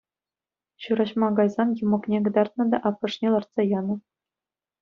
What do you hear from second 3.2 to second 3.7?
лартса